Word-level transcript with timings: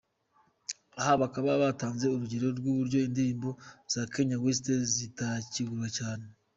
Aha 0.99 1.13
bakaba 1.21 1.51
batanze 1.63 2.03
urugero 2.07 2.47
rw’uburyo 2.59 2.97
indirimbo 3.07 3.49
za 3.93 4.01
Kanye 4.13 4.35
West 4.43 4.65
zitakigurwa 4.95 5.87
cyane. 5.97 6.25